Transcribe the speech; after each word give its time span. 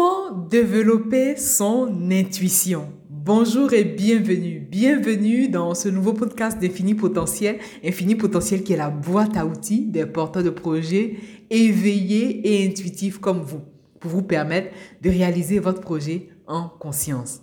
Comment 0.00 0.30
développer 0.48 1.36
son 1.36 2.10
intuition? 2.10 2.90
Bonjour 3.10 3.74
et 3.74 3.84
bienvenue. 3.84 4.58
Bienvenue 4.60 5.48
dans 5.48 5.74
ce 5.74 5.90
nouveau 5.90 6.14
podcast 6.14 6.58
d'Infini 6.58 6.94
Potentiel. 6.94 7.58
Infini 7.84 8.14
Potentiel 8.14 8.62
qui 8.62 8.72
est 8.72 8.78
la 8.78 8.88
boîte 8.88 9.36
à 9.36 9.44
outils 9.44 9.84
des 9.84 10.06
porteurs 10.06 10.42
de 10.42 10.48
projets 10.48 11.16
éveillés 11.50 12.40
et 12.48 12.66
intuitifs 12.66 13.18
comme 13.18 13.42
vous 13.42 13.60
pour 13.98 14.10
vous 14.10 14.22
permettre 14.22 14.70
de 15.02 15.10
réaliser 15.10 15.58
votre 15.58 15.82
projet 15.82 16.30
en 16.46 16.70
conscience. 16.70 17.42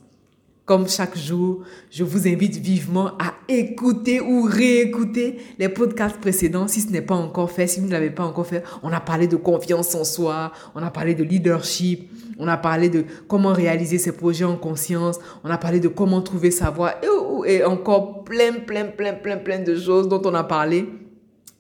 Comme 0.68 0.90
chaque 0.90 1.18
jour, 1.18 1.62
je 1.90 2.04
vous 2.04 2.28
invite 2.28 2.58
vivement 2.58 3.12
à 3.20 3.36
écouter 3.48 4.20
ou 4.20 4.42
réécouter 4.42 5.38
les 5.58 5.70
podcasts 5.70 6.18
précédents 6.18 6.68
si 6.68 6.82
ce 6.82 6.90
n'est 6.92 7.02
pas 7.02 7.16
encore 7.16 7.50
fait, 7.50 7.68
si 7.68 7.80
vous 7.80 7.86
ne 7.86 7.94
l'avez 7.94 8.10
pas 8.10 8.26
encore 8.26 8.46
fait. 8.46 8.66
On 8.84 8.92
a 8.92 9.00
parlé 9.00 9.28
de 9.28 9.38
confiance 9.38 9.96
en 9.96 10.04
soi, 10.04 10.52
on 10.76 10.84
a 10.84 10.92
parlé 10.92 11.16
de 11.16 11.24
leadership, 11.24 12.12
on 12.38 12.50
a 12.50 12.58
parlé 12.58 12.90
de 12.90 13.06
comment 13.30 13.54
réaliser 13.54 13.98
ses 13.98 14.12
projets 14.12 14.44
en 14.44 14.58
conscience, 14.58 15.20
on 15.46 15.50
a 15.50 15.58
parlé 15.58 15.80
de 15.80 15.88
comment 15.88 16.22
trouver 16.22 16.52
sa 16.52 16.70
voie 16.70 16.96
et, 17.02 17.54
et 17.54 17.64
encore 17.64 18.26
plein, 18.26 18.52
plein, 18.52 18.88
plein, 18.88 19.14
plein, 19.14 19.38
plein 19.38 19.60
de 19.60 19.74
choses 19.74 20.10
dont 20.10 20.22
on 20.26 20.34
a 20.34 20.44
parlé. 20.44 20.90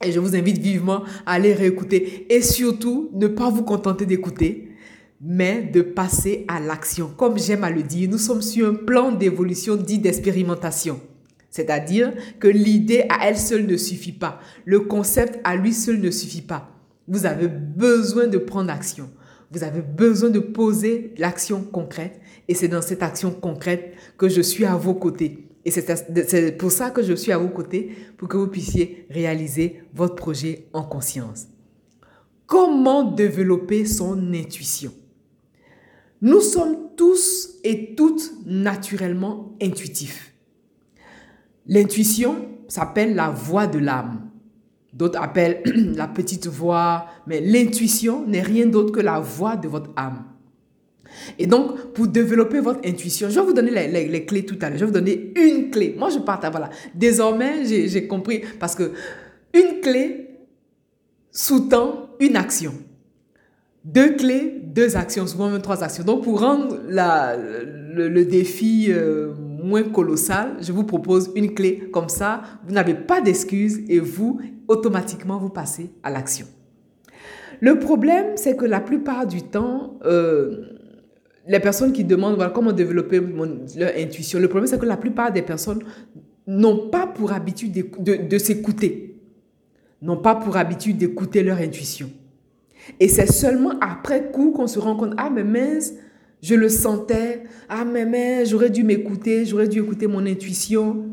Et 0.03 0.11
je 0.11 0.19
vous 0.19 0.35
invite 0.35 0.58
vivement 0.58 1.03
à 1.25 1.35
aller 1.35 1.53
réécouter 1.53 2.27
et 2.30 2.41
surtout 2.41 3.09
ne 3.13 3.27
pas 3.27 3.49
vous 3.49 3.63
contenter 3.63 4.05
d'écouter 4.05 4.66
mais 5.20 5.63
de 5.63 5.81
passer 5.81 6.45
à 6.48 6.59
l'action. 6.59 7.12
Comme 7.17 7.38
j'aime 7.38 7.63
à 7.63 7.70
le 7.70 7.84
dire, 7.84 8.09
nous 8.09 8.17
sommes 8.17 8.41
sur 8.41 8.67
un 8.67 8.75
plan 8.75 9.12
d'évolution 9.12 9.75
dit 9.75 9.99
d'expérimentation. 9.99 10.99
C'est-à-dire 11.49 12.13
que 12.39 12.48
l'idée 12.48 13.05
à 13.09 13.27
elle 13.27 13.38
seule 13.38 13.66
ne 13.66 13.77
suffit 13.77 14.11
pas. 14.11 14.39
Le 14.66 14.81
concept 14.81 15.39
à 15.44 15.55
lui 15.55 15.73
seul 15.73 15.99
ne 15.99 16.11
suffit 16.11 16.41
pas. 16.41 16.72
Vous 17.08 17.25
avez 17.25 17.48
besoin 17.48 18.27
de 18.27 18.38
prendre 18.38 18.72
action. 18.72 19.09
Vous 19.49 19.63
avez 19.63 19.81
besoin 19.81 20.30
de 20.30 20.39
poser 20.39 21.13
l'action 21.17 21.63
concrète. 21.63 22.20
Et 22.47 22.53
c'est 22.53 22.67
dans 22.67 22.81
cette 22.81 23.02
action 23.02 23.31
concrète 23.31 23.94
que 24.17 24.30
je 24.30 24.41
suis 24.41 24.66
à 24.66 24.75
vos 24.75 24.94
côtés. 24.94 25.50
Et 25.66 25.72
c'est 25.72 26.58
pour 26.58 26.72
ça 26.72 26.91
que 26.91 27.02
je 27.02 27.13
suis 27.13 27.31
à 27.31 27.38
vos 27.38 27.50
côtés, 27.50 27.91
pour 28.17 28.30
que 28.30 28.38
vous 28.38 28.47
puissiez 28.47 29.06
réaliser 29.09 29.81
votre 29.94 30.16
projet 30.16 30.67
en 30.72 30.84
conscience. 30.84 31.47
Comment 32.45 33.03
développer 33.03 33.86
son 33.86 34.34
intuition? 34.34 34.94
Nous 36.21 36.41
sommes 36.41 36.77
tous 36.95 37.59
et 37.63 37.95
toutes 37.95 38.31
naturellement 38.45 39.55
intuitifs. 39.61 40.33
L'intuition 41.67 42.47
s'appelle 42.67 43.15
la 43.15 43.29
voix 43.29 43.67
de 43.67 43.77
l'âme. 43.77 44.29
D'autres 44.93 45.21
appellent 45.21 45.61
la 45.95 46.07
petite 46.07 46.47
voix, 46.47 47.05
mais 47.27 47.39
l'intuition 47.41 48.25
n'est 48.25 48.41
rien 48.41 48.65
d'autre 48.65 48.91
que 48.91 48.99
la 48.99 49.19
voix 49.19 49.55
de 49.55 49.67
votre 49.67 49.91
âme. 49.95 50.23
Et 51.38 51.47
donc, 51.47 51.93
pour 51.93 52.07
développer 52.07 52.59
votre 52.59 52.88
intuition, 52.88 53.29
je 53.29 53.39
vais 53.39 53.45
vous 53.45 53.53
donner 53.53 53.71
les, 53.88 54.25
clés 54.25 54.45
tout 54.45 54.57
à 54.61 54.69
l'heure. 54.69 54.79
Je 54.79 54.85
vais 54.85 54.91
vous 54.91 54.97
donner 54.97 55.33
une 55.35 55.69
clé. 55.69 55.95
Moi, 55.97 56.09
je 56.09 56.19
partage, 56.19 56.51
voilà. 56.51 56.69
Désormais, 56.93 57.65
j'ai 57.65 58.07
compris 58.07 58.41
parce 58.59 58.75
que 58.75 58.91
une 59.53 59.81
clé 59.81 60.29
sous-tend 61.31 62.09
une 62.19 62.35
action 62.35 62.73
deux 63.88 64.15
clés, 64.15 64.56
deux 64.78 64.95
actions, 64.95 65.25
souvent 65.25 65.50
même 65.50 65.61
trois 65.61 65.83
actions. 65.83 66.03
Donc, 66.03 66.23
pour 66.23 66.39
rendre 66.39 66.78
la, 66.88 67.36
le, 67.36 68.25
défi 68.25 68.88
euh, 68.89 69.34
moins 69.64 69.81
colossal, 69.81 70.58
je 70.61 70.72
vous 70.72 70.84
propose 70.84 71.31
une 71.36 71.56
clé. 71.56 71.89
Comme 71.92 72.09
ça, 72.09 72.44
vous 72.64 72.73
n'avez 72.73 72.94
pas 72.94 73.19
d'excuses 73.19 73.80
et 73.89 74.00
vous, 74.00 74.39
automatiquement, 74.67 75.39
vous 75.39 75.50
passez 75.50 75.89
à 76.03 76.11
l'action. 76.11 76.45
Le 77.59 77.80
problème, 77.80 78.34
c'est 78.36 78.56
que 78.56 78.66
la 78.66 78.80
plupart 78.80 79.25
du 79.25 79.42
temps, 79.42 79.97
euh, 80.06 80.67
les 81.47 81.59
personnes 81.59 81.91
qui 81.91 82.03
demandent 82.03 82.38
comment 82.53 82.72
développer 82.72 83.19
leur 83.19 83.91
intuition, 83.97 84.38
le 84.38 84.47
problème, 84.47 84.67
c'est 84.67 84.80
que 84.80 84.86
la 84.86 84.97
plupart 84.97 85.31
des 85.31 85.41
personnes 85.41 85.81
n'ont 86.45 86.89
pas 86.89 87.07
pour 87.07 87.31
habitude 87.31 87.72
de, 87.72 87.85
de, 87.97 88.28
de 88.28 88.38
s'écouter, 88.38 89.19
n'ont 90.03 90.18
pas 90.18 90.35
pour 90.35 90.56
habitude 90.56 91.00
d'écouter 91.00 91.41
leur 91.41 91.57
intuition. 91.57 92.12
Et 93.00 93.08
c'est 93.08 93.31
seulement 93.31 93.74
après 93.81 94.31
coup 94.31 94.52
qu'on 94.52 94.68
se 94.68 94.80
rend 94.80 94.96
compte, 94.96 95.14
ah 95.18 95.30
mais 95.30 95.44
mince, 95.44 95.94
je 96.42 96.56
le 96.56 96.70
sentais, 96.70 97.44
ah 97.70 97.86
mais 97.86 98.06
mince, 98.06 98.50
j'aurais 98.50 98.70
dû 98.70 98.84
m'écouter, 98.84 99.46
j'aurais 99.46 99.68
dû 99.68 99.80
écouter 99.80 100.08
mon 100.08 100.25
intuition. 100.25 101.06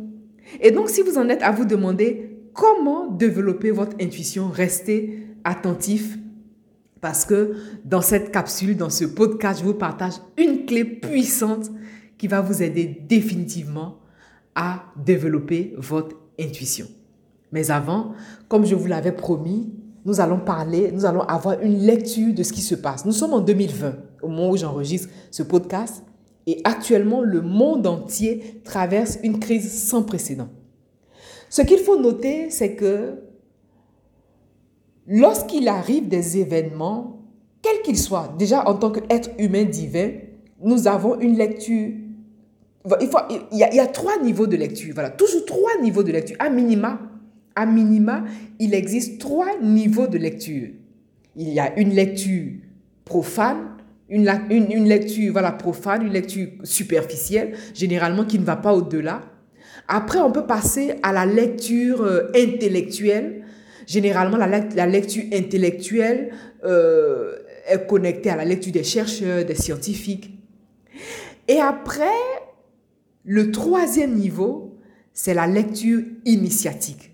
Et 0.61 0.71
donc 0.71 0.91
si 0.91 1.03
vous 1.03 1.19
en 1.19 1.29
êtes 1.29 1.43
à 1.43 1.51
vous 1.51 1.65
demander 1.65 2.39
comment 2.53 3.07
développer 3.07 3.71
votre 3.71 3.97
intuition, 4.01 4.49
restez 4.49 5.27
attentif 5.45 6.19
parce 7.01 7.27
que 7.27 7.55
dans 7.85 8.01
cette 8.01 8.31
capsule, 8.31 8.79
dans 8.79 8.89
ce 8.89 9.05
podcast, 9.05 9.61
je 9.61 9.65
vous 9.67 9.75
partage 9.75 10.15
une 10.39 10.65
clé 10.65 10.85
puissante 10.85 11.71
qui 12.17 12.29
va 12.29 12.41
vous 12.41 12.62
aider 12.62 13.03
définitivement 13.06 13.99
à 14.55 14.87
développer 15.05 15.75
votre 15.77 16.17
intuition. 16.41 16.87
Mais 17.53 17.71
avant, 17.71 18.15
comme 18.49 18.65
je 18.65 18.75
vous 18.75 18.87
l'avais 18.87 19.12
promis, 19.12 19.71
nous 20.04 20.20
allons 20.20 20.38
parler, 20.38 20.91
nous 20.92 21.04
allons 21.06 21.22
avoir 21.22 21.60
une 21.60 21.78
lecture 21.78 22.34
de 22.34 22.42
ce 22.42 22.53
qui 22.53 22.60
se 22.60 22.75
passe. 22.75 23.04
Nous 23.04 23.12
sommes 23.12 23.32
en 23.32 23.41
2020, 23.41 23.94
au 24.22 24.28
moment 24.28 24.50
où 24.50 24.56
j'enregistre 24.56 25.09
ce 25.31 25.42
podcast, 25.42 26.04
et 26.47 26.60
actuellement, 26.65 27.22
le 27.22 27.41
monde 27.41 27.87
entier 27.87 28.60
traverse 28.64 29.19
une 29.22 29.38
crise 29.38 29.72
sans 29.72 30.03
précédent. 30.03 30.48
Ce 31.48 31.62
qu'il 31.62 31.78
faut 31.78 31.98
noter, 31.98 32.50
c'est 32.50 32.75
que 32.75 33.22
lorsqu'il 35.06 35.69
arrive 35.69 36.09
des 36.09 36.38
événements, 36.38 37.22
quels 37.62 37.81
qu'ils 37.82 37.98
soient, 37.98 38.34
déjà 38.38 38.69
en 38.69 38.75
tant 38.75 38.91
qu'être 38.91 39.31
humain 39.38 39.64
divin, 39.64 40.10
nous 40.60 40.87
avons 40.87 41.19
une 41.19 41.38
lecture. 41.38 41.93
Il, 43.00 43.09
y 43.53 43.62
a, 43.62 43.70
il 43.70 43.76
y 43.76 43.81
a 43.81 43.87
trois 43.87 44.19
niveaux 44.22 44.47
de 44.47 44.56
lecture, 44.56 44.93
voilà, 44.93 45.09
toujours 45.09 45.47
trois 45.47 45.81
niveaux 45.81 46.03
de 46.03 46.12
lecture, 46.12 46.37
à 46.38 46.50
minima 46.50 47.00
à 47.56 47.66
minima, 47.66 48.25
il 48.59 48.75
existe 48.75 49.20
trois 49.20 49.59
niveaux 49.60 50.06
de 50.06 50.19
lecture. 50.19 50.69
Il 51.37 51.48
y 51.50 51.60
a 51.60 51.78
une 51.78 51.91
lecture 51.91 52.53
profane, 53.04 53.76
une, 54.09 54.31
une, 54.50 54.88
lecture 54.88 55.32
voilà, 55.32 55.53
profane, 55.53 56.06
une 56.06 56.12
lecture 56.12 56.48
superficielle, 56.62 57.54
généralement 57.75 58.25
qui 58.25 58.38
ne 58.38 58.44
va 58.44 58.56
pas 58.56 58.72
au-delà. 58.72 59.22
Après, 59.88 60.19
on 60.19 60.31
peut 60.31 60.47
passer 60.47 60.94
à 61.03 61.12
la 61.12 61.26
lecture 61.26 62.03
euh, 62.03 62.31
intellectuelle. 62.34 63.44
Généralement, 63.87 64.37
la, 64.37 64.47
la 64.47 64.87
lecture 64.87 65.25
intellectuelle 65.32 66.32
euh, 66.64 67.37
est 67.66 67.87
connectée 67.87 68.31
à 68.31 68.37
la 68.37 68.44
lecture 68.44 68.72
des 68.72 68.84
chercheurs, 68.84 69.44
des 69.44 69.54
scientifiques. 69.54 70.31
Et 71.48 71.59
après, 71.59 72.04
le 73.25 73.50
troisième 73.50 74.14
niveau, 74.14 74.78
c'est 75.12 75.34
la 75.34 75.47
lecture 75.47 76.00
initiatique. 76.25 77.13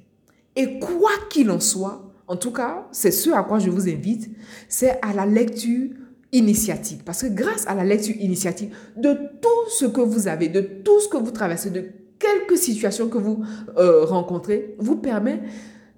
Et 0.56 0.78
quoi 0.78 1.10
qu'il 1.30 1.50
en 1.50 1.60
soit, 1.60 2.10
en 2.26 2.36
tout 2.36 2.52
cas, 2.52 2.86
c'est 2.92 3.10
ce 3.10 3.30
à 3.30 3.42
quoi 3.42 3.58
je 3.58 3.70
vous 3.70 3.88
invite, 3.88 4.30
c'est 4.68 4.98
à 5.02 5.12
la 5.12 5.26
lecture 5.26 5.90
initiatique. 6.32 7.04
Parce 7.04 7.22
que 7.22 7.28
grâce 7.28 7.66
à 7.66 7.74
la 7.74 7.84
lecture 7.84 8.16
initiatique, 8.16 8.70
de 8.96 9.14
tout 9.40 9.70
ce 9.70 9.86
que 9.86 10.00
vous 10.00 10.28
avez, 10.28 10.48
de 10.48 10.60
tout 10.60 11.00
ce 11.00 11.08
que 11.08 11.16
vous 11.16 11.30
traversez, 11.30 11.70
de 11.70 11.84
quelques 12.18 12.58
situations 12.58 13.08
que 13.08 13.18
vous 13.18 13.42
euh, 13.78 14.04
rencontrez, 14.04 14.74
vous 14.78 14.96
permet 14.96 15.40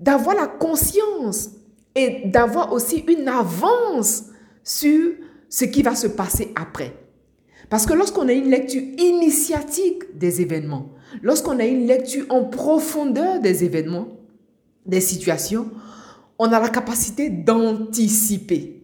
d'avoir 0.00 0.36
la 0.36 0.46
conscience 0.46 1.50
et 1.94 2.22
d'avoir 2.26 2.72
aussi 2.72 3.04
une 3.08 3.28
avance 3.28 4.24
sur 4.64 5.12
ce 5.48 5.64
qui 5.64 5.82
va 5.82 5.94
se 5.94 6.06
passer 6.06 6.52
après. 6.54 6.94
Parce 7.68 7.86
que 7.86 7.94
lorsqu'on 7.94 8.28
a 8.28 8.32
une 8.32 8.50
lecture 8.50 8.82
initiatique 8.98 10.18
des 10.18 10.40
événements, 10.40 10.90
lorsqu'on 11.22 11.58
a 11.58 11.64
une 11.64 11.86
lecture 11.86 12.24
en 12.30 12.44
profondeur 12.44 13.40
des 13.40 13.64
événements, 13.64 14.08
des 14.86 15.00
situations, 15.00 15.70
on 16.38 16.46
a 16.46 16.60
la 16.60 16.68
capacité 16.68 17.30
d'anticiper. 17.30 18.82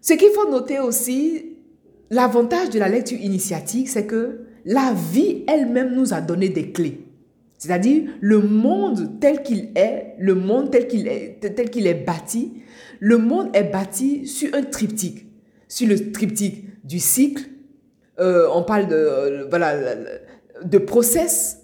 Ce 0.00 0.14
qu'il 0.14 0.30
faut 0.30 0.48
noter 0.50 0.78
aussi, 0.78 1.56
l'avantage 2.10 2.70
de 2.70 2.78
la 2.78 2.88
lecture 2.88 3.18
initiatique, 3.18 3.88
c'est 3.88 4.06
que 4.06 4.46
la 4.64 4.92
vie 5.12 5.44
elle-même 5.48 5.94
nous 5.94 6.14
a 6.14 6.20
donné 6.20 6.48
des 6.48 6.70
clés. 6.72 7.06
C'est-à-dire 7.58 8.10
le 8.20 8.40
monde 8.40 9.18
tel 9.20 9.42
qu'il 9.42 9.70
est, 9.74 10.14
le 10.18 10.34
monde 10.34 10.70
tel 10.70 10.86
qu'il 10.88 11.08
est, 11.08 11.38
tel 11.40 11.70
qu'il 11.70 11.86
est 11.86 11.94
bâti, 11.94 12.62
le 13.00 13.18
monde 13.18 13.48
est 13.54 13.64
bâti 13.64 14.26
sur 14.26 14.54
un 14.54 14.62
triptyque, 14.62 15.26
sur 15.66 15.88
le 15.88 16.12
triptyque 16.12 16.66
du 16.84 16.98
cycle. 16.98 17.44
Euh, 18.20 18.46
on 18.54 18.62
parle 18.62 18.88
de 18.88 18.94
euh, 18.94 19.46
voilà 19.48 19.94
de 20.64 20.78
process, 20.78 21.62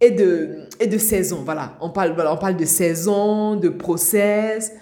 et 0.00 0.10
de, 0.10 0.68
et 0.80 0.86
de 0.86 0.98
saison. 0.98 1.42
Voilà, 1.44 1.76
on 1.80 1.90
parle, 1.90 2.14
on 2.18 2.36
parle 2.36 2.56
de 2.56 2.64
saison, 2.64 3.56
de 3.56 3.68
process 3.68 4.72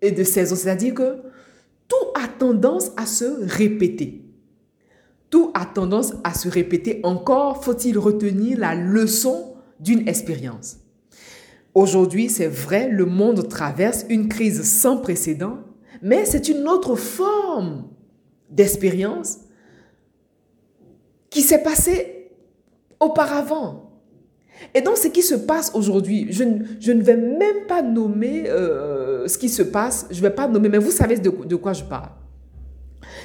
et 0.00 0.10
de 0.10 0.24
saison. 0.24 0.56
C'est-à-dire 0.56 0.94
que 0.94 1.16
tout 1.88 2.06
a 2.14 2.28
tendance 2.28 2.92
à 2.96 3.06
se 3.06 3.24
répéter. 3.24 4.22
Tout 5.30 5.50
a 5.54 5.64
tendance 5.66 6.14
à 6.22 6.32
se 6.34 6.48
répéter. 6.48 7.00
Encore 7.02 7.64
faut-il 7.64 7.98
retenir 7.98 8.58
la 8.58 8.74
leçon 8.74 9.54
d'une 9.80 10.06
expérience? 10.08 10.78
Aujourd'hui, 11.74 12.28
c'est 12.28 12.46
vrai, 12.46 12.88
le 12.88 13.04
monde 13.04 13.48
traverse 13.48 14.06
une 14.08 14.28
crise 14.28 14.62
sans 14.62 14.98
précédent, 14.98 15.58
mais 16.00 16.24
c'est 16.24 16.48
une 16.48 16.68
autre 16.68 16.94
forme 16.94 17.88
d'expérience 18.48 19.38
qui 21.30 21.42
s'est 21.42 21.64
passé 21.64 22.30
auparavant. 23.00 23.83
Et 24.74 24.80
donc, 24.80 24.96
ce 24.96 25.08
qui 25.08 25.22
se 25.22 25.34
passe 25.34 25.72
aujourd'hui, 25.74 26.26
je, 26.30 26.44
ne 26.44 27.02
vais 27.02 27.16
même 27.16 27.66
pas 27.68 27.82
nommer 27.82 28.44
euh, 28.48 29.26
ce 29.28 29.38
qui 29.38 29.48
se 29.48 29.62
passe, 29.62 30.06
je 30.10 30.16
ne 30.16 30.22
vais 30.22 30.30
pas 30.34 30.48
nommer, 30.48 30.68
mais 30.68 30.78
vous 30.78 30.90
savez 30.90 31.16
de, 31.16 31.56
quoi 31.56 31.72
je 31.72 31.84
parle. 31.84 32.10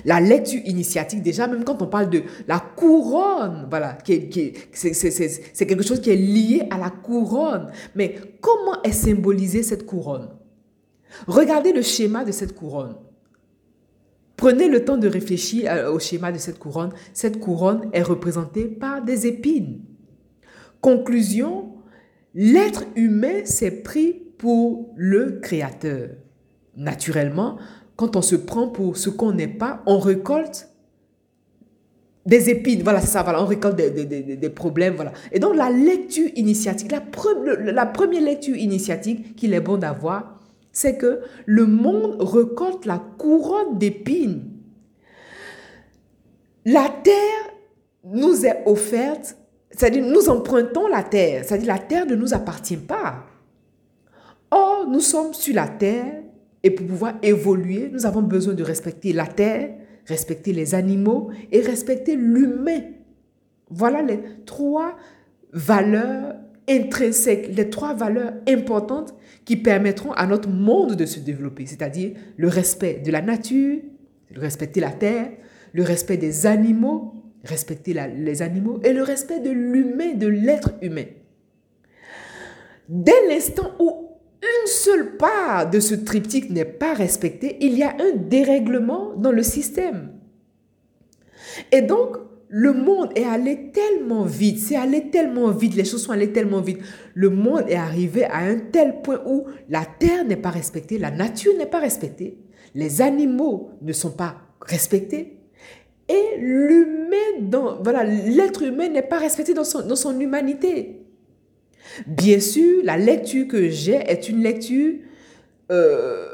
La 0.06 0.20
lecture 0.20 0.62
initiatique, 0.66 1.22
déjà, 1.22 1.48
même 1.48 1.64
quand 1.64 1.82
on 1.82 1.88
parle 1.88 2.10
de 2.10 2.24
la 2.48 2.60
couronne, 2.60 3.68
voilà, 3.70 3.98
c'est 4.04 5.66
quelque 5.66 5.84
chose 5.84 6.02
qui 6.02 6.10
est 6.10 6.16
lié 6.16 6.64
à 6.70 6.78
la 6.78 6.90
couronne. 6.90 7.70
Mais 7.96 8.16
comment 8.40 8.82
est 8.84 8.92
symbolisée 8.92 9.64
cette 9.64 9.86
couronne? 9.86 10.30
Regardez 11.28 11.74
le 11.74 11.82
schéma 11.82 12.24
de 12.24 12.32
cette 12.32 12.54
couronne. 12.54 12.96
Prenez 14.38 14.70
le 14.70 14.86
temps 14.86 14.98
de 14.98 15.08
réfléchir 15.08 15.70
euh, 15.70 15.92
au 15.92 16.00
schéma 16.00 16.32
de 16.32 16.38
cette 16.38 16.60
couronne. 16.60 16.94
Cette 17.14 17.40
couronne 17.40 17.90
est 17.92 18.04
représentée 18.04 18.66
par 18.66 19.04
des 19.04 19.28
épines. 19.28 19.82
Conclusion, 20.82 21.74
l'être 22.34 22.86
humain 22.96 23.46
s'est 23.46 23.82
pris 23.82 24.14
pour 24.38 24.94
le 24.96 25.40
Créateur. 25.42 26.10
Naturellement, 26.78 27.58
quand 27.96 28.16
on 28.16 28.22
se 28.22 28.36
prend 28.36 28.70
pour 28.70 28.96
ce 28.98 29.10
qu'on 29.10 29.34
n'est 29.34 29.48
pas, 29.48 29.84
on 29.86 30.00
récolte 30.00 30.70
des 32.26 32.50
épines. 32.50 32.84
Voilà, 32.84 33.02
ça, 33.02 33.24
voilà, 33.24 33.42
on 33.42 33.46
récolte 33.46 33.76
des, 33.76 34.50
problèmes. 34.50 34.96
Voilà. 34.96 35.12
Et 35.32 35.40
donc, 35.40 35.56
la 35.56 35.70
lecture 35.70 36.30
initiatique, 36.36 36.92
la, 36.92 37.02
la 37.72 37.86
première 37.86 38.22
lecture 38.22 38.56
initiatique 38.56 39.36
qu'il 39.36 39.54
est 39.54 39.60
bon 39.60 39.78
d'avoir, 39.78 40.40
c'est 40.72 40.98
que 40.98 41.22
le 41.46 41.66
monde 41.66 42.22
récolte 42.22 42.86
la 42.86 43.00
couronne 43.18 43.78
d'épines. 43.78 44.44
La 46.66 46.88
terre 47.04 47.54
nous 48.04 48.46
est 48.46 48.64
offerte, 48.66 49.36
c'est-à-dire 49.72 50.06
nous 50.06 50.30
empruntons 50.30 50.88
la 50.88 51.04
terre, 51.04 51.44
c'est-à-dire 51.46 51.68
la 51.68 51.80
terre 51.80 52.06
ne 52.06 52.16
nous 52.16 52.34
appartient 52.34 52.78
pas. 52.78 53.26
Or, 54.52 54.88
nous 54.90 55.00
sommes 55.00 55.34
sur 55.34 55.54
la 55.56 55.68
terre 55.68 56.24
et 56.64 56.72
pour 56.72 56.88
pouvoir 56.88 57.16
évoluer, 57.22 57.90
nous 57.92 58.06
avons 58.06 58.22
besoin 58.22 58.54
de 58.54 58.64
respecter 58.64 59.14
la 59.14 59.28
terre, 59.28 59.70
respecter 60.08 60.54
les 60.54 60.76
animaux 60.76 61.30
et 61.52 61.62
respecter 61.62 62.16
l'humain. 62.16 62.82
Voilà 63.70 64.02
les 64.02 64.20
trois 64.46 64.96
valeurs 65.54 66.36
intrinsèques, 66.68 67.50
les 67.56 67.70
trois 67.70 67.94
valeurs 67.94 68.34
importantes 68.48 69.14
qui 69.46 69.58
permettront 69.58 70.12
à 70.14 70.28
notre 70.28 70.50
monde 70.50 70.96
de 70.96 71.06
se 71.06 71.20
développer, 71.20 71.66
c'est-à-dire 71.66 72.12
le 72.38 72.48
respect 72.48 73.02
de 73.06 73.12
la 73.12 73.22
nature, 73.22 73.80
le 74.32 74.42
respecter 74.42 74.80
la 74.80 74.92
terre, 74.92 75.32
le 75.74 75.84
respect 75.84 76.18
des 76.18 76.46
animaux, 76.46 77.14
respecter 77.44 77.94
les 77.94 78.42
animaux 78.42 78.80
et 78.84 78.94
le 78.94 79.04
respect 79.04 79.40
de 79.40 79.50
l'humain, 79.50 80.14
de 80.14 80.28
l'être 80.28 80.72
humain. 80.82 81.06
Dès 82.88 83.28
l'instant 83.28 83.72
où 83.80 84.10
une 84.42 84.68
seule 84.68 85.18
part 85.18 85.70
de 85.70 85.80
ce 85.80 85.96
triptyque 85.96 86.50
n'est 86.50 86.66
pas 86.66 86.94
respectée, 86.94 87.58
il 87.62 87.78
y 87.78 87.84
a 87.84 87.96
un 88.00 88.16
dérèglement 88.16 89.14
dans 89.16 89.32
le 89.32 89.44
système. 89.44 90.14
Et 91.72 91.82
donc, 91.82 92.18
le 92.48 92.74
monde 92.74 93.12
est 93.16 93.26
allé 93.26 93.72
tellement 93.72 94.24
vite, 94.24 94.58
c'est 94.60 94.76
allé 94.76 95.12
tellement 95.12 95.52
vite, 95.52 95.76
les 95.76 95.86
choses 95.86 96.04
sont 96.04 96.12
allées 96.12 96.34
tellement 96.34 96.62
vite. 96.62 96.80
Le 97.14 97.30
monde 97.30 97.66
est 97.68 97.76
arrivé 97.76 98.26
à 98.26 98.40
un 98.40 98.58
tel 98.58 99.02
point 99.02 99.22
où 99.26 99.46
la 99.70 99.86
terre 99.86 100.26
n'est 100.26 100.36
pas 100.36 100.50
respectée, 100.50 100.98
la 100.98 101.12
nature 101.12 101.56
n'est 101.58 101.68
pas 101.68 101.80
respectée, 101.80 102.40
les 102.74 103.02
animaux 103.02 103.72
ne 103.82 103.94
sont 103.94 104.12
pas 104.12 104.38
respectés. 104.62 105.39
Et 106.10 106.38
l'humain, 106.40 107.78
voilà, 107.84 108.04
l'être 108.04 108.64
humain 108.64 108.90
n'est 108.90 109.04
pas 109.04 109.20
respecté 109.20 109.54
dans 109.54 109.64
son, 109.64 109.86
dans 109.86 109.96
son 109.96 110.20
humanité. 110.20 111.06
Bien 112.08 112.40
sûr, 112.40 112.82
la 112.84 112.98
lecture 112.98 113.48
que 113.48 113.70
j'ai 113.70 113.96
est 113.96 114.28
une 114.28 114.42
lecture 114.42 114.96
euh, 115.72 116.26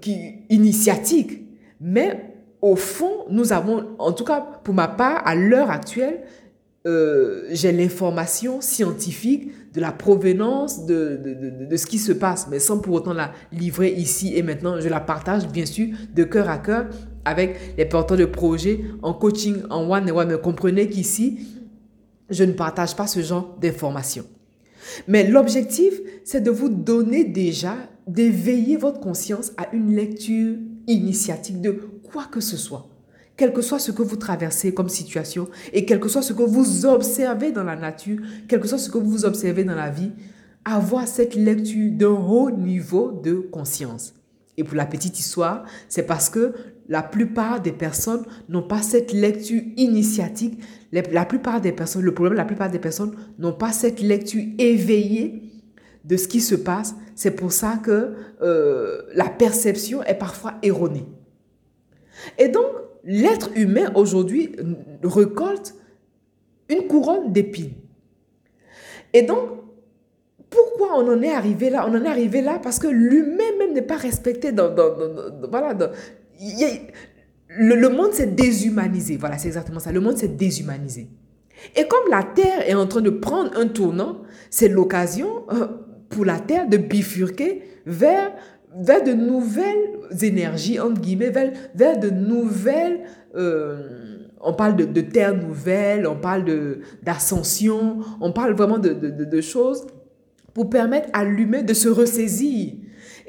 qui, 0.00 0.34
initiatique, 0.48 1.42
mais 1.80 2.24
au 2.60 2.74
fond, 2.74 3.24
nous 3.30 3.52
avons, 3.52 3.86
en 3.98 4.12
tout 4.12 4.24
cas 4.24 4.40
pour 4.64 4.74
ma 4.74 4.88
part, 4.88 5.22
à 5.26 5.34
l'heure 5.34 5.70
actuelle, 5.70 6.22
euh, 6.86 7.44
j'ai 7.50 7.72
l'information 7.72 8.60
scientifique 8.60 9.50
de 9.74 9.80
la 9.80 9.92
provenance 9.92 10.86
de, 10.86 11.20
de, 11.22 11.66
de, 11.66 11.76
ce 11.76 11.86
qui 11.86 11.98
se 11.98 12.12
passe, 12.12 12.48
mais 12.50 12.58
sans 12.58 12.78
pour 12.78 12.94
autant 12.94 13.12
la 13.12 13.32
livrer 13.52 13.90
ici 13.90 14.32
et 14.36 14.42
maintenant. 14.42 14.80
Je 14.80 14.88
la 14.88 15.00
partage 15.00 15.46
bien 15.48 15.66
sûr 15.66 15.88
de 16.14 16.24
cœur 16.24 16.48
à 16.48 16.58
cœur 16.58 16.86
avec 17.28 17.76
les 17.76 17.84
porteurs 17.84 18.16
de 18.16 18.24
projets 18.24 18.80
en 19.02 19.12
coaching, 19.12 19.62
en 19.70 19.88
one-on-one. 19.90 20.28
Mais 20.28 20.40
comprenez 20.40 20.88
qu'ici, 20.88 21.38
je 22.30 22.44
ne 22.44 22.52
partage 22.52 22.96
pas 22.96 23.06
ce 23.06 23.20
genre 23.20 23.56
d'informations. 23.60 24.24
Mais 25.06 25.28
l'objectif, 25.28 26.00
c'est 26.24 26.40
de 26.40 26.50
vous 26.50 26.68
donner 26.68 27.24
déjà, 27.24 27.76
d'éveiller 28.06 28.76
votre 28.76 29.00
conscience 29.00 29.52
à 29.56 29.68
une 29.74 29.94
lecture 29.94 30.56
initiatique 30.86 31.60
de 31.60 31.72
quoi 32.10 32.24
que 32.24 32.40
ce 32.40 32.56
soit. 32.56 32.88
Quel 33.36 33.52
que 33.52 33.62
soit 33.62 33.78
ce 33.78 33.92
que 33.92 34.02
vous 34.02 34.16
traversez 34.16 34.74
comme 34.74 34.88
situation 34.88 35.48
et 35.72 35.84
quel 35.84 36.00
que 36.00 36.08
soit 36.08 36.22
ce 36.22 36.32
que 36.32 36.42
vous 36.42 36.86
observez 36.86 37.52
dans 37.52 37.62
la 37.62 37.76
nature, 37.76 38.18
quel 38.48 38.60
que 38.60 38.66
soit 38.66 38.78
ce 38.78 38.90
que 38.90 38.98
vous 38.98 39.24
observez 39.24 39.62
dans 39.62 39.76
la 39.76 39.90
vie, 39.90 40.10
avoir 40.64 41.06
cette 41.06 41.34
lecture 41.34 41.92
d'un 41.92 42.08
haut 42.08 42.50
niveau 42.50 43.12
de 43.12 43.34
conscience. 43.34 44.14
Et 44.56 44.64
pour 44.64 44.76
la 44.76 44.86
petite 44.86 45.18
histoire, 45.20 45.64
c'est 45.88 46.02
parce 46.02 46.28
que 46.28 46.52
la 46.88 47.02
plupart 47.02 47.60
des 47.60 47.72
personnes 47.72 48.24
n'ont 48.48 48.62
pas 48.62 48.82
cette 48.82 49.12
lecture 49.12 49.60
initiatique. 49.76 50.60
La 50.90 51.26
plupart 51.26 51.60
des 51.60 51.72
personnes, 51.72 52.02
le 52.02 52.14
problème, 52.14 52.36
la 52.36 52.46
plupart 52.46 52.70
des 52.70 52.78
personnes 52.78 53.14
n'ont 53.38 53.52
pas 53.52 53.72
cette 53.72 54.00
lecture 54.00 54.42
éveillée 54.58 55.42
de 56.04 56.16
ce 56.16 56.26
qui 56.26 56.40
se 56.40 56.54
passe. 56.54 56.94
C'est 57.14 57.32
pour 57.32 57.52
ça 57.52 57.78
que 57.82 58.14
euh, 58.40 59.02
la 59.14 59.28
perception 59.28 60.02
est 60.04 60.14
parfois 60.14 60.54
erronée. 60.62 61.04
Et 62.38 62.48
donc, 62.48 62.66
l'être 63.04 63.50
humain 63.54 63.92
aujourd'hui 63.94 64.52
récolte 65.02 65.74
une 66.70 66.86
couronne 66.86 67.32
d'épines. 67.32 67.72
Et 69.12 69.22
donc, 69.22 69.40
pourquoi 70.50 70.98
on 70.98 71.08
en 71.08 71.22
est 71.22 71.32
arrivé 71.32 71.70
là? 71.70 71.86
On 71.86 71.94
en 71.94 72.04
est 72.04 72.08
arrivé 72.08 72.40
là 72.40 72.58
parce 72.62 72.78
que 72.78 72.86
l'humain 72.86 73.44
même 73.58 73.74
n'est 73.74 73.82
pas 73.82 73.96
respecté 73.96 74.52
dans, 74.52 74.74
voilà, 75.50 75.74
le, 77.48 77.88
monde 77.88 78.12
s'est 78.12 78.26
déshumanisé. 78.26 79.16
Voilà, 79.16 79.38
c'est 79.38 79.48
exactement 79.48 79.80
ça. 79.80 79.92
Le 79.92 80.00
monde 80.00 80.16
s'est 80.16 80.28
déshumanisé. 80.28 81.08
Et 81.76 81.86
comme 81.88 82.10
la 82.10 82.22
Terre 82.22 82.68
est 82.68 82.74
en 82.74 82.86
train 82.86 83.00
de 83.00 83.10
prendre 83.10 83.50
un 83.56 83.66
tournant, 83.66 84.22
c'est 84.50 84.68
l'occasion 84.68 85.44
euh, 85.52 85.66
pour 86.08 86.24
la 86.24 86.38
Terre 86.38 86.68
de 86.68 86.76
bifurquer 86.76 87.62
vers, 87.86 88.32
vers 88.76 89.02
de 89.02 89.12
nouvelles 89.12 89.98
énergies, 90.22 90.78
entre 90.78 91.00
guillemets, 91.00 91.30
vers, 91.30 91.52
vers 91.74 91.98
de 91.98 92.10
nouvelles... 92.10 93.04
Euh, 93.34 94.14
on 94.40 94.52
parle 94.52 94.76
de, 94.76 94.84
de 94.84 95.00
terre 95.00 95.36
nouvelle, 95.36 96.06
on 96.06 96.14
parle 96.14 96.44
d'ascension, 97.02 97.98
on 98.20 98.32
parle 98.32 98.52
vraiment 98.52 98.78
de, 98.78 98.92
de 98.92 99.40
choses 99.40 99.84
pour 100.54 100.70
permettre 100.70 101.08
à 101.12 101.24
l'humain 101.24 101.62
de 101.62 101.74
se 101.74 101.88
ressaisir. 101.88 102.74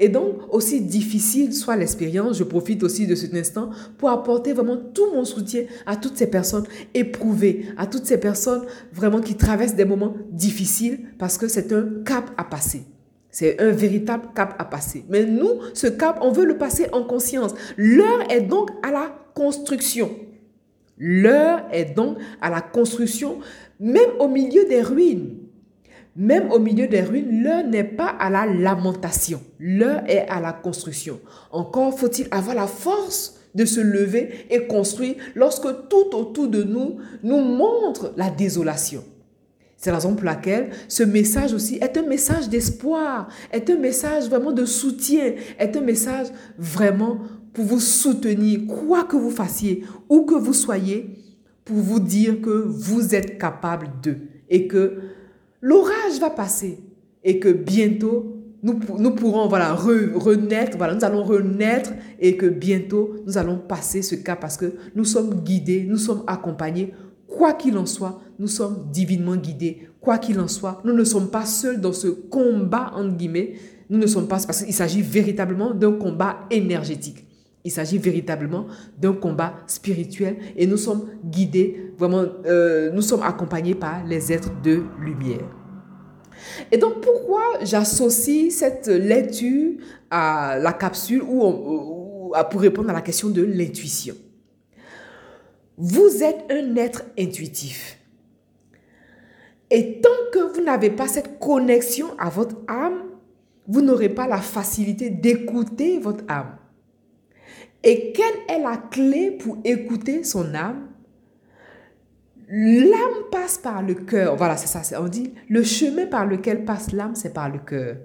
Et 0.02 0.08
donc, 0.08 0.38
aussi 0.50 0.80
difficile 0.80 1.54
soit 1.54 1.76
l'expérience, 1.76 2.38
je 2.38 2.46
profite 2.46 2.84
aussi 2.84 3.06
de 3.06 3.16
cet 3.16 3.34
instant 3.34 3.70
pour 3.98 4.10
apporter 4.10 4.54
vraiment 4.54 4.78
tout 4.78 5.12
mon 5.14 5.26
soutien 5.26 5.66
à 5.86 5.98
toutes 5.98 6.16
ces 6.16 6.28
personnes 6.28 6.66
éprouvées, 6.94 7.66
à 7.78 7.86
toutes 7.86 8.06
ces 8.06 8.18
personnes 8.18 8.64
vraiment 8.94 9.20
qui 9.20 9.36
traversent 9.36 9.76
des 9.76 9.84
moments 9.84 10.16
difficiles 10.32 11.00
parce 11.20 11.38
que 11.38 11.50
c'est 11.50 11.74
un 11.74 12.02
cap 12.06 12.32
à 12.38 12.46
passer. 12.46 12.84
C'est 13.30 13.60
un 13.60 13.72
véritable 13.72 14.30
cap 14.34 14.56
à 14.58 14.64
passer. 14.64 15.04
Mais 15.10 15.26
nous, 15.26 15.60
ce 15.74 15.88
cap, 15.88 16.20
on 16.22 16.32
veut 16.32 16.46
le 16.46 16.58
passer 16.58 16.88
en 16.94 17.04
conscience. 17.04 17.54
L'heure 17.76 18.32
est 18.32 18.42
donc 18.42 18.70
à 18.82 18.92
la 18.92 19.14
construction. 19.36 20.10
L'heure 20.98 21.66
est 21.72 21.94
donc 21.94 22.18
à 22.42 22.50
la 22.50 22.62
construction, 22.62 23.40
même 23.80 24.10
au 24.20 24.30
milieu 24.30 24.66
des 24.66 24.82
ruines. 24.82 25.39
Même 26.20 26.52
au 26.52 26.60
milieu 26.60 26.86
des 26.86 27.00
ruines, 27.00 27.42
l'heure 27.44 27.66
n'est 27.66 27.86
pas 27.86 28.10
à 28.10 28.30
la 28.30 28.46
lamentation, 28.46 29.42
l'heure 29.58 30.04
est 30.06 30.28
à 30.28 30.42
la 30.42 30.52
construction. 30.52 31.22
Encore 31.50 31.98
faut-il 31.98 32.28
avoir 32.30 32.58
la 32.58 32.68
force 32.68 33.40
de 33.56 33.64
se 33.64 33.80
lever 33.80 34.46
et 34.50 34.68
construire 34.68 35.16
lorsque 35.34 35.88
tout 35.88 36.14
autour 36.14 36.50
de 36.50 36.62
nous 36.62 36.98
nous 37.24 37.40
montre 37.40 38.14
la 38.18 38.30
désolation. 38.30 39.02
C'est 39.78 39.92
la 39.92 39.96
raison 39.96 40.14
pour 40.14 40.26
laquelle 40.26 40.72
ce 40.90 41.04
message 41.04 41.54
aussi 41.54 41.76
est 41.76 41.98
un 41.98 42.06
message 42.06 42.50
d'espoir, 42.50 43.30
est 43.54 43.70
un 43.70 43.78
message 43.78 44.28
vraiment 44.28 44.52
de 44.52 44.66
soutien, 44.66 45.36
est 45.58 45.78
un 45.78 45.82
message 45.82 46.28
vraiment 46.58 47.20
pour 47.54 47.64
vous 47.64 47.80
soutenir, 47.80 48.68
quoi 48.68 49.06
que 49.06 49.16
vous 49.16 49.32
fassiez, 49.32 49.86
où 50.10 50.26
que 50.26 50.36
vous 50.36 50.54
soyez, 50.54 51.16
pour 51.64 51.78
vous 51.78 52.02
dire 52.02 52.42
que 52.42 52.66
vous 52.68 53.16
êtes 53.16 53.38
capable 53.38 53.88
de 54.04 54.18
et 54.50 54.68
que 54.68 54.98
l'orage 55.62 56.20
va 56.20 56.30
passer 56.30 56.80
et 57.24 57.40
que 57.40 57.50
bientôt 57.50 58.36
nous, 58.62 58.80
nous 58.98 59.12
pourrons 59.12 59.48
voilà, 59.48 59.74
renaître, 59.74 60.78
voilà, 60.78 60.94
nous 60.94 61.06
allons 61.06 61.24
renaître 61.24 61.92
et 62.20 62.36
que 62.36 62.46
bientôt 62.46 63.16
nous 63.26 63.38
allons 63.38 63.58
passer 63.58 64.02
ce 64.02 64.16
cas 64.16 64.36
parce 64.36 64.58
que 64.58 64.74
nous 64.96 65.06
sommes 65.06 65.44
guidés, 65.44 65.86
nous 65.88 65.98
sommes 65.98 66.24
accompagnés. 66.28 66.94
Quoi 67.28 67.54
qu'il 67.54 67.78
en 67.78 67.86
soit, 67.86 68.20
nous 68.38 68.48
sommes 68.48 68.90
divinement 68.92 69.36
guidés. 69.36 69.88
Quoi 70.02 70.18
qu'il 70.18 70.40
en 70.40 70.48
soit, 70.48 70.82
nous 70.84 70.94
ne 70.94 71.04
sommes 71.04 71.30
pas 71.30 71.46
seuls 71.46 71.80
dans 71.80 71.94
ce 71.94 72.08
combat, 72.08 72.92
entre 72.96 73.16
guillemets. 73.16 73.54
Nous 73.90 73.98
ne 73.98 74.08
sommes 74.08 74.28
pas, 74.28 74.40
parce 74.46 74.64
qu'il 74.64 74.74
s'agit 74.74 75.02
véritablement 75.02 75.74
d'un 75.74 75.94
combat 75.94 76.40
énergétique. 76.52 77.26
Il 77.66 77.72
s'agit 77.72 77.98
véritablement 77.98 78.68
d'un 78.98 79.14
combat 79.14 79.56
spirituel 79.68 80.38
et 80.56 80.66
nous 80.66 80.78
sommes 80.78 81.10
guidés, 81.26 81.94
vraiment, 81.98 82.24
euh, 82.46 82.90
nous 82.92 83.02
sommes 83.02 83.22
accompagnés 83.22 83.76
par 83.76 84.06
les 84.06 84.32
êtres 84.32 84.52
de 84.62 84.84
lumière. 85.00 85.46
Et 86.72 86.78
donc, 86.78 87.02
pourquoi 87.02 87.42
j'associe 87.64 88.52
cette 88.52 88.88
lecture 88.88 89.74
à 90.10 90.58
la 90.58 90.74
capsule 90.74 91.22
ou, 91.22 92.32
pour 92.50 92.62
répondre 92.62 92.90
à 92.90 92.94
la 92.94 93.02
question 93.02 93.30
de 93.30 93.42
l'intuition? 93.42 94.16
Vous 95.78 96.24
êtes 96.24 96.46
un 96.50 96.76
être 96.76 97.04
intuitif. 97.18 97.98
Et 99.72 100.02
tant 100.02 100.10
que 100.34 100.56
vous 100.56 100.64
n'avez 100.64 100.90
pas 100.90 101.08
cette 101.08 101.40
connexion 101.40 102.08
à 102.18 102.30
votre 102.30 102.56
âme, 102.68 103.04
vous 103.68 103.82
n'aurez 103.82 104.10
pas 104.10 104.28
la 104.28 104.40
facilité 104.40 105.10
d'écouter 105.10 106.00
votre 106.00 106.24
âme. 106.28 106.59
Et 107.84 108.12
quelle 108.12 108.56
est 108.56 108.62
la 108.62 108.78
clé 108.78 109.32
pour 109.32 109.58
écouter 109.64 110.24
son 110.24 110.54
âme? 110.54 110.88
L'âme 112.50 113.30
passe 113.32 113.58
par 113.58 113.84
le 113.84 113.94
cœur. 113.94 114.36
Voilà, 114.36 114.58
c'est 114.58 114.68
ça. 114.68 115.02
On 115.02 115.08
dit 115.08 115.34
le 115.48 115.64
chemin 115.64 116.08
par 116.08 116.26
lequel 116.26 116.66
passe 116.66 116.92
l'âme, 116.92 117.16
c'est 117.16 117.34
par 117.34 117.50
le 117.50 117.60
cœur. 117.60 117.98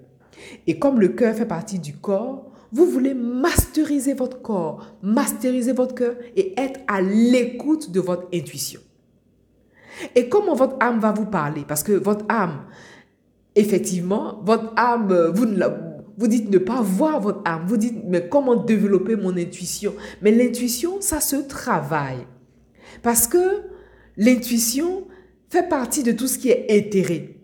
Et 0.67 0.79
comme 0.79 1.01
le 1.01 1.09
cœur 1.09 1.35
fait 1.35 1.47
partie 1.47 1.79
du 1.79 1.97
corps, 1.97 2.51
vous 2.71 2.87
voulez 2.87 3.15
masteriser 3.15 4.15
votre 4.15 4.43
corps, 4.43 4.85
masteriser 5.01 5.73
votre 5.73 5.95
cœur 5.95 6.17
et 6.37 6.59
être 6.61 6.81
à 6.89 7.01
l'écoute 7.01 7.91
de 7.91 8.01
votre 8.01 8.27
intuition. 8.35 8.81
Et 10.15 10.29
comment 10.29 10.55
votre 10.55 10.77
âme 10.81 10.99
va 10.99 11.13
vous 11.13 11.27
parler? 11.27 11.65
Parce 11.67 11.83
que 11.83 11.93
votre 11.93 12.25
âme, 12.29 12.65
effectivement, 13.55 14.41
votre 14.45 14.73
âme, 14.77 15.31
vous, 15.35 15.47
vous 16.17 16.29
dites 16.29 16.51
ne 16.51 16.59
pas 16.59 16.81
voir 16.81 17.21
votre 17.21 17.41
âme. 17.45 17.65
Vous 17.67 17.77
dites, 17.77 18.03
mais 18.07 18.29
comment 18.29 18.57
développer 18.57 19.17
mon 19.17 19.37
intuition? 19.37 19.95
Mais 20.23 20.31
l'intuition, 20.31 21.01
ça 21.01 21.21
se 21.21 21.37
travaille. 21.37 22.27
Parce 23.03 23.27
que 23.27 23.63
L'intuition 24.17 25.07
fait 25.49 25.69
partie 25.69 26.03
de 26.03 26.13
tout 26.13 26.27
ce 26.27 26.39
qui 26.39 26.51
est 26.51 26.67
éthéré. 26.69 27.41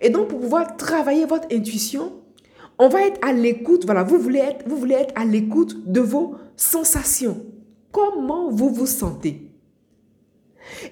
Et 0.00 0.10
donc, 0.10 0.28
pour 0.28 0.40
pouvoir 0.40 0.76
travailler 0.76 1.24
votre 1.24 1.48
intuition, 1.52 2.12
on 2.78 2.88
va 2.88 3.02
être 3.02 3.18
à 3.26 3.32
l'écoute. 3.32 3.84
Voilà, 3.84 4.02
vous 4.02 4.18
voulez 4.18 4.40
être, 4.40 4.68
vous 4.68 4.76
voulez 4.76 4.94
être 4.94 5.14
à 5.16 5.24
l'écoute 5.24 5.90
de 5.90 6.00
vos 6.00 6.36
sensations. 6.56 7.46
Comment 7.92 8.50
vous 8.50 8.70
vous 8.70 8.86
sentez? 8.86 9.50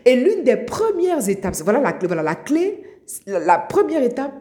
Et 0.04 0.16
l'une 0.16 0.42
des 0.42 0.56
premières 0.56 1.28
étapes, 1.28 1.56
voilà 1.62 1.80
la, 1.80 1.96
voilà 2.02 2.22
la 2.22 2.34
clé, 2.34 2.82
la, 3.26 3.58
première 3.58 4.02
étape, 4.02 4.32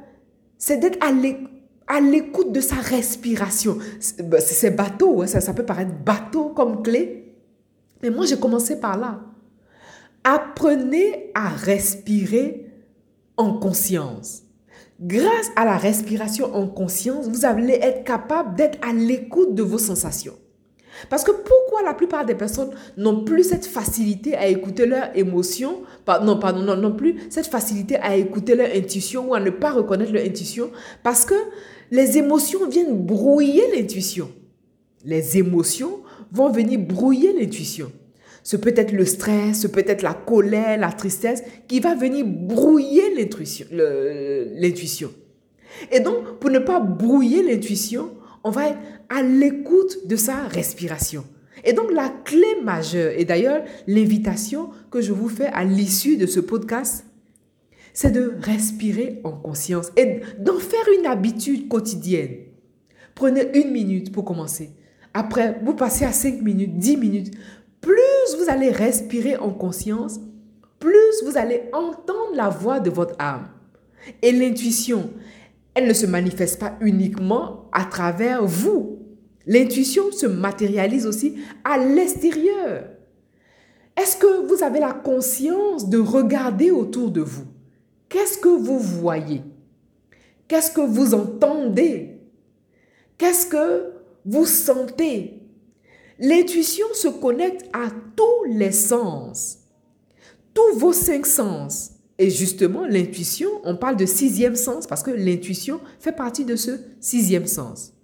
c'est 0.57 0.77
d'être 0.77 0.97
à 1.05 1.11
l'écoute 1.11 1.51
de 1.87 2.61
sa 2.61 2.75
respiration. 2.75 3.77
C'est 3.99 4.75
bateau, 4.75 5.21
hein, 5.21 5.27
ça, 5.27 5.41
ça 5.41 5.53
peut 5.53 5.65
paraître 5.65 5.91
bateau 6.03 6.49
comme 6.49 6.83
clé. 6.83 7.33
Mais 8.01 8.09
moi, 8.09 8.25
j'ai 8.25 8.39
commencé 8.39 8.79
par 8.79 8.97
là. 8.97 9.21
Apprenez 10.23 11.31
à 11.35 11.49
respirer 11.49 12.71
en 13.37 13.53
conscience. 13.53 14.43
Grâce 14.99 15.51
à 15.55 15.65
la 15.65 15.77
respiration 15.77 16.55
en 16.55 16.67
conscience, 16.67 17.27
vous 17.27 17.45
allez 17.45 17.73
être 17.73 18.03
capable 18.03 18.55
d'être 18.55 18.77
à 18.81 18.93
l'écoute 18.93 19.53
de 19.53 19.61
vos 19.61 19.77
sensations. 19.77 20.35
Parce 21.09 21.23
que 21.23 21.31
pourquoi 21.75 21.89
la 21.89 21.97
plupart 21.97 22.25
des 22.25 22.35
personnes 22.35 22.69
n'ont 22.95 23.25
plus 23.25 23.43
cette 23.43 23.65
facilité 23.65 24.33
à 24.33 24.47
écouter 24.47 24.85
leurs 24.85 25.09
émotions, 25.13 25.81
non, 26.23 26.39
pardon, 26.39 26.61
non, 26.61 26.77
non 26.77 26.95
plus 26.95 27.17
cette 27.29 27.47
facilité 27.47 27.97
à 27.97 28.15
écouter 28.15 28.55
leur 28.55 28.69
intuition 28.73 29.29
ou 29.29 29.33
à 29.33 29.41
ne 29.41 29.49
pas 29.49 29.71
reconnaître 29.71 30.13
leur 30.13 30.23
intuition? 30.23 30.71
Parce 31.03 31.25
que 31.25 31.33
les 31.91 32.17
émotions 32.17 32.65
viennent 32.69 32.95
brouiller 32.95 33.63
l'intuition. 33.75 34.31
Les 35.03 35.37
émotions 35.37 35.99
vont 36.31 36.49
venir 36.49 36.79
brouiller 36.79 37.37
l'intuition. 37.37 37.91
Ce 38.41 38.55
peut 38.55 38.73
être 38.73 38.93
le 38.93 39.05
stress, 39.05 39.59
ce 39.59 39.67
peut 39.67 39.83
être 39.85 40.01
la 40.01 40.13
colère, 40.13 40.79
la 40.79 40.93
tristesse 40.93 41.43
qui 41.67 41.81
va 41.81 41.93
venir 41.93 42.25
brouiller 42.25 43.13
l'intuition. 43.13 45.11
Et 45.91 45.99
donc, 45.99 46.39
pour 46.39 46.51
ne 46.51 46.59
pas 46.59 46.79
brouiller 46.79 47.43
l'intuition, 47.43 48.11
on 48.45 48.49
va 48.49 48.69
être 48.69 48.77
à 49.09 49.21
l'écoute 49.21 50.07
de 50.07 50.15
sa 50.15 50.35
respiration. 50.47 51.25
Et 51.63 51.73
donc, 51.73 51.91
la 51.91 52.09
clé 52.09 52.61
majeure, 52.63 53.13
et 53.15 53.25
d'ailleurs, 53.25 53.63
l'invitation 53.87 54.69
que 54.91 55.01
je 55.01 55.13
vous 55.13 55.29
fais 55.29 55.47
à 55.47 55.63
l'issue 55.63 56.17
de 56.17 56.25
ce 56.25 56.39
podcast, 56.39 57.05
c'est 57.93 58.11
de 58.11 58.35
respirer 58.41 59.21
en 59.23 59.31
conscience 59.31 59.91
et 59.95 60.19
d'en 60.39 60.59
faire 60.59 60.85
une 60.99 61.05
habitude 61.05 61.69
quotidienne. 61.69 62.35
Prenez 63.15 63.57
une 63.57 63.71
minute 63.71 64.11
pour 64.11 64.25
commencer. 64.25 64.71
Après, 65.13 65.57
vous 65.63 65.73
passez 65.73 66.03
à 66.03 66.11
cinq 66.11 66.41
minutes, 66.41 66.77
dix 66.77 66.97
minutes 66.97 67.33
plus 67.85 68.35
vous 68.39 68.49
allez 68.49 68.71
respirer 68.71 69.37
en 69.37 69.51
conscience, 69.51 70.19
plus 70.79 71.23
vous 71.23 71.37
allez 71.37 71.69
entendre 71.71 72.35
la 72.35 72.49
voix 72.49 72.79
de 72.79 72.89
votre 72.89 73.13
âme. 73.19 73.47
Et 74.23 74.31
l'intuition, 74.31 75.11
elle 75.75 75.87
ne 75.87 75.93
se 75.93 76.07
manifeste 76.07 76.59
pas 76.59 76.77
uniquement 76.81 77.69
à 77.71 77.85
travers 77.85 78.43
vous. 78.43 79.04
L'intuition 79.47 80.11
se 80.11 80.25
matérialise 80.25 81.05
aussi 81.05 81.35
à 81.63 81.77
l'extérieur. 81.77 82.89
Est-ce 83.95 84.17
que 84.17 84.47
vous 84.47 84.63
avez 84.63 84.79
la 84.79 84.93
conscience 84.93 85.89
de 85.89 85.97
regarder 85.97 86.71
autour 86.71 87.11
de 87.11 87.21
vous? 87.21 87.45
Qu'est-ce 88.09 88.37
que 88.37 88.49
vous 88.49 88.79
voyez? 88.79 89.41
Qu'est-ce 90.47 90.71
que 90.71 90.81
vous 90.81 91.13
entendez? 91.13 92.19
Qu'est-ce 93.17 93.45
que 93.47 93.93
vous 94.25 94.45
sentez? 94.45 95.41
L'intuition 96.19 96.85
se 96.93 97.07
connecte 97.07 97.65
à 97.73 97.89
tous 98.15 98.51
les 98.53 98.71
sens, 98.71 99.59
tous 100.53 100.77
vos 100.77 100.93
cinq 100.93 101.25
sens. 101.25 101.91
Et 102.17 102.29
justement, 102.29 102.85
l'intuition, 102.85 103.49
on 103.63 103.75
parle 103.75 103.97
de 103.97 104.05
sixième 104.05 104.55
sens 104.55 104.87
parce 104.87 105.03
que 105.03 105.11
l'intuition 105.11 105.81
fait 105.99 106.13
partie 106.13 106.45
de 106.45 106.55
ce 106.55 106.79
sixième 107.01 107.47
sens. 107.47 107.94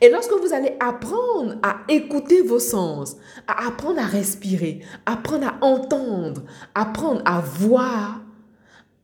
Et 0.00 0.08
lorsque 0.08 0.32
vous 0.32 0.52
allez 0.52 0.74
apprendre 0.80 1.56
à 1.62 1.80
écouter 1.88 2.42
vos 2.42 2.58
sens, 2.58 3.16
à 3.46 3.66
apprendre 3.66 4.00
à 4.00 4.06
respirer, 4.06 4.80
apprendre 5.06 5.46
à 5.46 5.64
entendre, 5.64 6.42
apprendre 6.74 7.22
à 7.24 7.40
voir, 7.40 8.22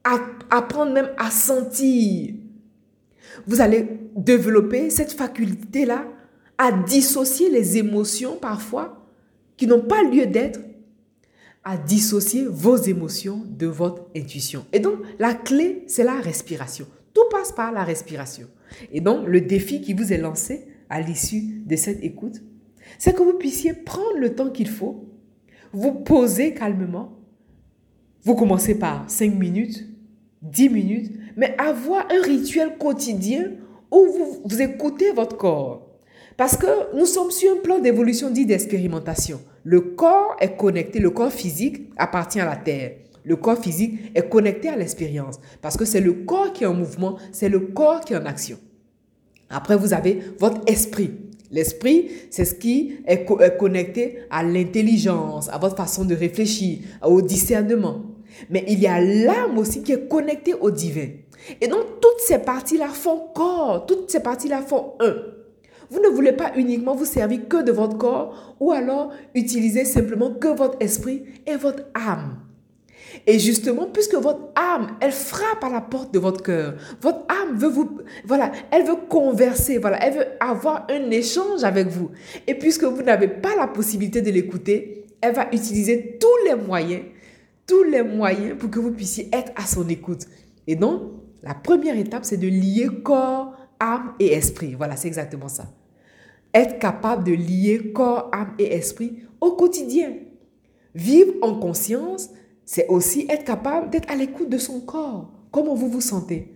à 0.04 0.18
apprendre 0.50 0.92
même 0.92 1.10
à 1.18 1.30
sentir, 1.30 2.34
vous 3.46 3.60
allez 3.60 3.87
développer 4.16 4.90
cette 4.90 5.12
faculté-là 5.12 6.04
à 6.58 6.72
dissocier 6.72 7.49
les 7.49 7.78
émotions 7.78 8.37
parfois 8.37 9.06
qui 9.56 9.66
n'ont 9.66 9.82
pas 9.82 10.02
lieu 10.02 10.26
d'être, 10.26 10.60
à 11.64 11.76
dissocier 11.76 12.46
vos 12.46 12.76
émotions 12.76 13.44
de 13.46 13.66
votre 13.66 14.06
intuition. 14.16 14.64
Et 14.72 14.80
donc, 14.80 15.00
la 15.18 15.34
clé, 15.34 15.84
c'est 15.87 16.04
la 16.04 16.14
respiration. 16.14 16.87
Tout 17.12 17.28
passe 17.30 17.52
par 17.52 17.70
la 17.70 17.84
respiration. 17.84 18.46
Et 18.92 19.00
donc, 19.00 19.26
le 19.26 19.40
défi 19.42 19.82
qui 19.82 19.92
vous 19.92 20.12
est 20.12 20.18
lancé 20.18 20.66
à 20.90 21.00
l'issue 21.00 21.62
de 21.64 21.76
cette 21.76 22.02
écoute, 22.02 22.42
c'est 22.99 23.14
que 23.14 23.23
vous 23.23 23.35
puissiez 23.35 23.73
prendre 23.73 24.18
le 24.18 24.35
temps 24.35 24.50
qu'il 24.50 24.68
faut, 24.68 25.09
vous 25.73 25.92
poser 25.92 26.52
calmement. 26.52 27.16
Vous 28.25 28.35
commencez 28.35 28.75
par 28.75 29.09
5 29.09 29.35
minutes, 29.35 29.87
10 30.42 30.68
minutes, 30.68 31.12
mais 31.37 31.54
avoir 31.59 32.06
un 32.11 32.23
rituel 32.23 32.76
quotidien 32.76 33.52
où 33.90 34.06
vous, 34.06 34.42
vous 34.44 34.61
écoutez 34.61 35.12
votre 35.12 35.37
corps. 35.37 35.87
Parce 36.37 36.56
que 36.56 36.97
nous 36.97 37.06
sommes 37.06 37.30
sur 37.30 37.52
un 37.52 37.61
plan 37.61 37.78
d'évolution 37.78 38.30
dit 38.30 38.47
d'expérimentation. 38.47 39.40
Le 39.62 39.80
corps 39.80 40.37
est 40.40 40.56
connecté, 40.56 40.99
le 40.99 41.11
corps 41.11 41.32
physique 41.32 41.90
appartient 41.97 42.40
à 42.40 42.47
la 42.47 42.56
Terre. 42.56 42.92
Le 43.25 43.37
corps 43.37 43.59
physique 43.59 44.00
est 44.14 44.28
connecté 44.28 44.68
à 44.68 44.76
l'expérience 44.76 45.38
parce 45.61 45.76
que 45.76 45.85
c'est 45.85 46.00
le 46.00 46.12
corps 46.12 46.52
qui 46.52 46.64
est 46.64 46.66
en 46.66 46.75
mouvement, 46.75 47.18
c'est 47.32 47.50
le 47.50 47.61
corps 47.61 48.00
qui 48.00 48.14
est 48.14 48.16
en 48.16 48.25
action. 48.25 48.59
Après, 49.50 49.76
vous 49.76 49.92
avez 49.92 50.21
votre 50.38 50.61
esprit. 50.66 51.11
L'esprit, 51.50 52.09
c'est 52.30 52.45
ce 52.45 52.54
qui 52.54 52.99
est, 53.07 53.26
connecté 53.59 54.21
à 54.30 54.45
l'intelligence, 54.45 55.49
à 55.49 55.59
votre 55.59 55.76
façon 55.76 56.04
de 56.04 56.14
réfléchir, 56.14 56.78
au 57.04 57.21
discernement. 57.21 58.02
Mais 58.49 58.64
il 58.69 58.78
y 58.78 58.87
a 58.87 59.00
l'âme 59.00 59.59
aussi 59.59 59.83
qui 59.83 59.92
est 59.92 60.09
connectée 60.09 60.54
au 60.54 60.71
divin. 60.71 61.09
Et 61.61 61.66
donc, 61.66 62.00
toutes 62.00 62.21
ces 62.21 62.38
parties-là 62.38 62.88
font 62.88 63.21
corps, 63.35 63.85
toutes 63.87 64.11
ces 64.11 64.21
parties-là 64.21 64.62
font 64.62 64.92
un. 65.00 65.14
Vous 65.90 66.00
ne 66.00 66.09
voulez 66.09 66.33
pas 66.33 66.52
uniquement 66.57 66.95
vous 66.95 67.04
servir 67.04 67.49
que 67.49 67.64
de 67.64 67.73
votre 67.73 67.99
corps 67.99 68.54
ou 68.61 68.71
alors 68.71 69.12
utiliser 69.35 69.85
simplement 69.85 70.33
que 70.33 70.47
votre 70.47 70.76
esprit 70.80 71.25
et 71.47 71.57
votre 71.57 71.83
âme. 71.95 72.37
Et 73.27 73.39
justement, 73.39 73.87
puisque 73.87 74.15
votre 74.15 74.50
âme, 74.55 74.97
elle 75.00 75.12
frappe 75.12 75.62
à 75.62 75.69
la 75.69 75.81
porte 75.81 76.12
de 76.12 76.19
votre 76.19 76.43
cœur, 76.43 76.75
votre 77.00 77.21
âme 77.29 77.57
veut 77.57 77.69
vous, 77.69 77.99
voilà, 78.25 78.50
elle 78.71 78.85
veut 78.85 78.97
converser, 79.09 79.79
voilà, 79.79 80.05
elle 80.05 80.15
veut 80.15 80.27
avoir 80.41 80.87
un 80.91 81.11
échange 81.11 81.65
avec 81.65 81.89
vous. 81.89 82.11
Et 82.47 82.55
puisque 82.55 82.85
vous 82.85 83.03
n'avez 83.03 83.29
pas 83.29 83.55
la 83.57 83.67
possibilité 83.67 84.23
de 84.23 84.31
l'écouter, 84.31 85.05
elle 85.21 85.35
va 85.35 85.49
utiliser 85.53 86.19
tous 86.19 86.49
les 86.49 86.55
moyens, 86.55 87.03
tous 87.67 87.83
les 87.85 88.03
moyens 88.03 88.57
pour 88.59 88.71
que 88.71 88.79
vous 88.79 88.93
puissiez 88.93 89.29
être 89.33 89.53
à 89.57 89.67
son 89.67 89.89
écoute. 89.89 90.27
Et 90.67 90.77
donc, 90.77 91.03
la 91.43 91.55
première 91.55 91.99
étape, 91.99 92.25
c'est 92.25 92.37
de 92.37 92.49
lier 92.49 92.89
corps, 93.03 93.55
âme 93.79 94.15
et 94.19 94.33
esprit. 94.33 94.75
Voilà, 94.75 94.97
c'est 94.97 95.09
exactement 95.09 95.49
ça. 95.49 95.65
Être 96.53 96.79
capable 96.79 97.25
de 97.25 97.33
lier 97.33 97.93
corps, 97.93 98.31
âme 98.33 98.55
et 98.59 98.75
esprit 98.75 99.25
au 99.41 99.53
quotidien. 99.53 100.15
Vivre 100.95 101.35
en 101.43 101.55
conscience, 101.55 102.31
c'est 102.73 102.87
aussi 102.87 103.27
être 103.29 103.43
capable 103.43 103.91
d'être 103.91 104.09
à 104.12 104.15
l'écoute 104.15 104.49
de 104.49 104.57
son 104.57 104.79
corps. 104.79 105.29
Comment 105.50 105.75
vous 105.75 105.89
vous 105.89 106.00
sentez? 106.00 106.55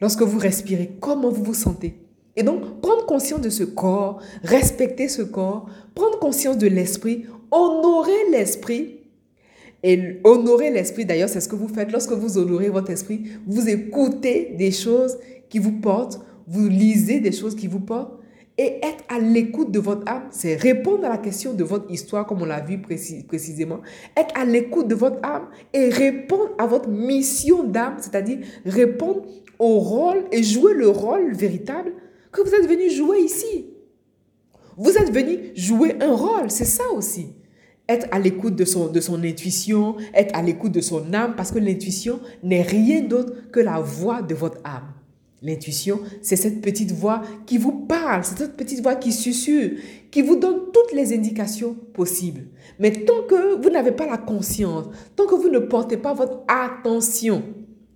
Lorsque 0.00 0.22
vous 0.22 0.38
respirez, 0.38 0.92
comment 1.00 1.30
vous 1.30 1.42
vous 1.42 1.52
sentez? 1.52 1.98
Et 2.36 2.44
donc, 2.44 2.80
prendre 2.80 3.04
conscience 3.06 3.40
de 3.40 3.50
ce 3.50 3.64
corps, 3.64 4.22
respecter 4.44 5.08
ce 5.08 5.22
corps, 5.22 5.68
prendre 5.96 6.20
conscience 6.20 6.58
de 6.58 6.68
l'esprit, 6.68 7.26
honorer 7.50 8.30
l'esprit. 8.30 9.00
Et 9.82 10.20
honorer 10.22 10.70
l'esprit, 10.70 11.04
d'ailleurs, 11.04 11.28
c'est 11.28 11.40
ce 11.40 11.48
que 11.48 11.56
vous 11.56 11.66
faites. 11.66 11.90
Lorsque 11.90 12.12
vous 12.12 12.38
honorez 12.38 12.68
votre 12.68 12.92
esprit, 12.92 13.24
vous 13.48 13.68
écoutez 13.68 14.54
des 14.56 14.70
choses 14.70 15.18
qui 15.48 15.58
vous 15.58 15.80
portent, 15.80 16.20
vous 16.46 16.68
lisez 16.68 17.18
des 17.18 17.32
choses 17.32 17.56
qui 17.56 17.66
vous 17.66 17.80
portent, 17.80 18.20
et 18.56 18.78
être 18.84 19.02
à 19.08 19.18
l'écoute 19.18 19.72
de 19.72 19.80
votre 19.80 20.08
âme, 20.08 20.28
c'est 20.30 20.54
répondre 20.54 21.04
à 21.04 21.08
la 21.08 21.18
question 21.18 21.54
de 21.54 21.64
votre 21.64 21.90
histoire, 21.90 22.24
comme 22.24 22.42
on 22.42 22.44
l'a 22.44 22.60
vu 22.60 22.80
précisément. 22.80 23.80
Être 24.16 24.38
à 24.38 24.44
l'écoute 24.44 24.86
de 24.86 24.94
votre 24.94 25.18
âme 25.24 25.48
et 25.72 25.88
répondre 25.88 26.50
à 26.58 26.66
votre 26.66 26.88
mission 26.88 27.64
d'âme, 27.64 27.96
c'est-à-dire 27.98 28.38
répondre 28.64 29.22
au 29.58 29.80
rôle 29.80 30.24
et 30.30 30.42
jouer 30.42 30.74
le 30.74 30.88
rôle 30.88 31.34
véritable 31.34 31.92
que 32.30 32.42
vous 32.42 32.54
êtes 32.54 32.68
venu 32.68 32.90
jouer 32.90 33.20
ici. 33.20 33.70
Vous 34.76 34.96
êtes 34.98 35.12
venu 35.12 35.52
jouer 35.56 35.96
un 36.00 36.14
rôle, 36.14 36.50
c'est 36.50 36.64
ça 36.64 36.84
aussi. 36.94 37.28
Être 37.88 38.06
à 38.12 38.18
l'écoute 38.18 38.56
de 38.56 38.64
son, 38.64 38.88
de 38.88 39.00
son 39.00 39.22
intuition, 39.24 39.96
être 40.14 40.36
à 40.36 40.42
l'écoute 40.42 40.72
de 40.72 40.80
son 40.80 41.12
âme, 41.12 41.34
parce 41.36 41.50
que 41.50 41.58
l'intuition 41.58 42.20
n'est 42.42 42.62
rien 42.62 43.02
d'autre 43.02 43.50
que 43.50 43.60
la 43.60 43.80
voix 43.80 44.22
de 44.22 44.34
votre 44.34 44.58
âme. 44.64 44.92
L'intuition, 45.44 46.00
c'est 46.22 46.36
cette 46.36 46.62
petite 46.62 46.92
voix 46.92 47.20
qui 47.44 47.58
vous 47.58 47.84
parle, 47.86 48.24
c'est 48.24 48.38
cette 48.38 48.56
petite 48.56 48.82
voix 48.82 48.94
qui 48.94 49.12
susurre, 49.12 49.72
qui 50.10 50.22
vous 50.22 50.36
donne 50.36 50.72
toutes 50.72 50.94
les 50.94 51.14
indications 51.14 51.74
possibles. 51.92 52.46
Mais 52.78 52.92
tant 52.92 53.24
que 53.28 53.60
vous 53.62 53.68
n'avez 53.68 53.92
pas 53.92 54.06
la 54.06 54.16
conscience, 54.16 54.86
tant 55.14 55.26
que 55.26 55.34
vous 55.34 55.50
ne 55.50 55.58
portez 55.58 55.98
pas 55.98 56.14
votre 56.14 56.44
attention 56.48 57.42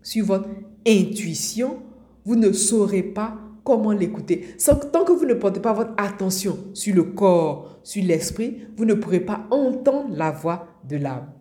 sur 0.02 0.26
votre 0.26 0.50
intuition, 0.86 1.78
vous 2.26 2.36
ne 2.36 2.52
saurez 2.52 3.02
pas 3.02 3.38
comment 3.64 3.92
l'écouter. 3.92 4.54
Tant 4.92 5.04
que 5.04 5.12
vous 5.12 5.24
ne 5.24 5.32
portez 5.32 5.60
pas 5.60 5.72
votre 5.72 5.94
attention 5.96 6.58
sur 6.74 6.94
le 6.94 7.04
corps, 7.04 7.80
sur 7.82 8.04
l'esprit, 8.04 8.58
vous 8.76 8.84
ne 8.84 8.92
pourrez 8.92 9.20
pas 9.20 9.46
entendre 9.50 10.14
la 10.14 10.32
voix 10.32 10.66
de 10.86 10.98
l'âme. 10.98 11.32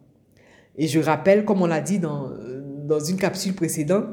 Et 0.78 0.88
je 0.88 1.02
rappelle, 1.02 1.44
comme 1.44 1.62
on 1.62 1.68
l'a 1.68 1.82
dit 1.82 2.00
dans, 2.00 2.30
dans 2.86 3.00
une 3.00 3.18
capsule 3.18 3.56
précédente, 3.56 4.06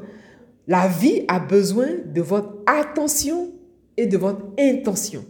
la 0.67 0.87
vie 0.87 1.23
a 1.27 1.39
besoin 1.39 1.87
de 2.05 2.21
votre 2.21 2.57
attention 2.65 3.51
et 3.97 4.07
de 4.07 4.17
votre 4.17 4.45
intention. 4.59 5.25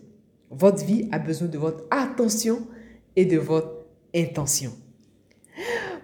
Votre 0.50 0.86
vie 0.86 1.08
a 1.12 1.20
besoin 1.20 1.48
de 1.48 1.58
votre 1.58 1.84
attention 1.92 2.68
et 3.16 3.26
de 3.26 3.38
votre 3.38 3.86
intention. 4.16 4.72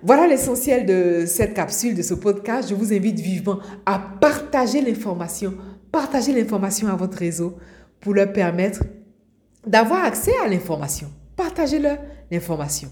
Voilà 0.04 0.28
l'essentiel 0.28 0.86
de 0.86 1.26
cette 1.26 1.54
capsule, 1.54 1.96
de 1.96 2.02
ce 2.02 2.14
podcast. 2.14 2.70
Je 2.70 2.76
vous 2.76 2.94
invite 2.94 3.20
vivement 3.20 3.60
à 3.86 4.00
partager 4.00 4.82
l'information, 4.82 5.54
partager 5.92 6.34
l'information 6.34 6.88
à 6.88 6.96
votre 6.96 7.18
réseau 7.18 7.56
pour 8.00 8.14
leur 8.14 8.34
permettre 8.34 8.84
d'avoir 9.66 10.04
accès 10.04 10.34
à 10.44 10.48
l'information. 10.48 11.08
Partagez-leur 11.36 12.00
l'information. 12.32 12.90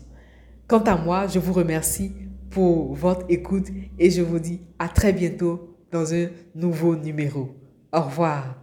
Quant 0.67 0.83
à 0.83 0.95
moi, 0.95 1.25
je 1.27 1.39
vous 1.39 1.53
remercie 1.53 2.13
pour 2.51 2.93
votre 2.93 3.25
écoute 3.29 3.67
et 3.97 4.11
je 4.11 4.21
vous 4.21 4.39
dis 4.39 4.61
à 4.77 4.87
très 4.87 5.11
bientôt 5.11 5.68
dans 5.91 6.13
un 6.13 6.27
nouveau 6.55 6.95
numéro. 6.95 7.55
Au 7.91 8.01
revoir. 8.01 8.58